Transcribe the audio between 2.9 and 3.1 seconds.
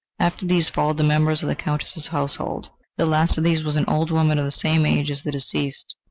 The